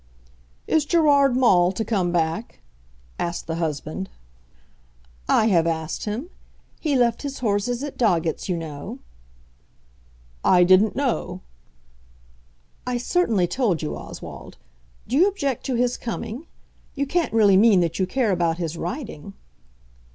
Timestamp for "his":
7.21-7.37, 15.75-15.97, 18.57-18.75